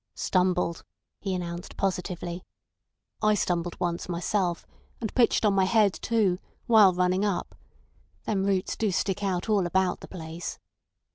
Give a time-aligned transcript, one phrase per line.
[0.15, 0.83] "Stumbled,"
[1.19, 2.43] he announced positively.
[3.21, 4.65] "I stumbled once myself,
[4.99, 7.53] and pitched on my head too, while running up.
[8.23, 10.57] Them roots do stick out all about the place.